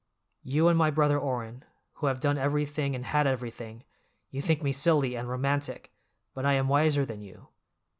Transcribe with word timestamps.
You 0.41 0.67
and 0.67 0.75
my 0.79 0.89
brother 0.89 1.19
Orrin, 1.19 1.63
who 1.97 2.07
have 2.07 2.19
done 2.19 2.35
everything 2.35 2.95
and 2.95 3.05
had 3.05 3.27
everything, 3.27 3.83
you 4.31 4.41
think 4.41 4.63
me 4.63 4.71
silly 4.71 5.13
and 5.15 5.29
romantic, 5.29 5.91
but 6.33 6.43
I 6.43 6.53
am 6.53 6.67
wiser 6.67 7.05
than 7.05 7.21
you. 7.21 7.49